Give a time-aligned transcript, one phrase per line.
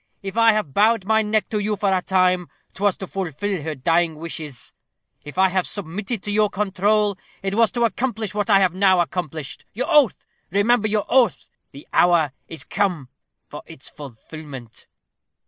[0.23, 3.75] If I have bowed my neck to you for a time, 'twas to fulfil her
[3.75, 4.73] dying wishes.
[5.23, 8.99] If I have submitted to your control, it was to accomplish what I have now
[8.99, 9.63] accomplished.
[9.73, 10.25] Your oath!
[10.49, 11.49] Remember your oath.
[11.71, 13.09] The hour is come
[13.47, 14.87] for its fulfilment."